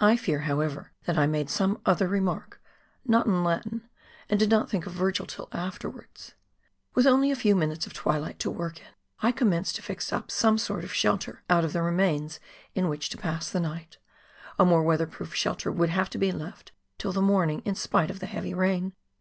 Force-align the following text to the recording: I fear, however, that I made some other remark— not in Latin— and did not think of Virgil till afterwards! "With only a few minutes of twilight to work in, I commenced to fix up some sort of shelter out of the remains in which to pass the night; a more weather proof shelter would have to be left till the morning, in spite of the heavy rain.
I 0.00 0.16
fear, 0.16 0.40
however, 0.40 0.90
that 1.06 1.16
I 1.16 1.28
made 1.28 1.48
some 1.48 1.80
other 1.86 2.08
remark— 2.08 2.60
not 3.06 3.26
in 3.26 3.44
Latin— 3.44 3.88
and 4.28 4.40
did 4.40 4.50
not 4.50 4.68
think 4.68 4.84
of 4.84 4.92
Virgil 4.94 5.26
till 5.26 5.48
afterwards! 5.52 6.34
"With 6.96 7.06
only 7.06 7.30
a 7.30 7.36
few 7.36 7.54
minutes 7.54 7.86
of 7.86 7.92
twilight 7.92 8.40
to 8.40 8.50
work 8.50 8.80
in, 8.80 8.88
I 9.20 9.30
commenced 9.30 9.76
to 9.76 9.82
fix 9.82 10.12
up 10.12 10.28
some 10.32 10.58
sort 10.58 10.82
of 10.82 10.92
shelter 10.92 11.44
out 11.48 11.64
of 11.64 11.72
the 11.72 11.82
remains 11.82 12.40
in 12.74 12.88
which 12.88 13.10
to 13.10 13.16
pass 13.16 13.48
the 13.48 13.60
night; 13.60 13.98
a 14.58 14.64
more 14.64 14.82
weather 14.82 15.06
proof 15.06 15.36
shelter 15.36 15.70
would 15.70 15.90
have 15.90 16.10
to 16.10 16.18
be 16.18 16.32
left 16.32 16.72
till 16.98 17.12
the 17.12 17.22
morning, 17.22 17.62
in 17.64 17.76
spite 17.76 18.10
of 18.10 18.18
the 18.18 18.26
heavy 18.26 18.54
rain. 18.54 18.92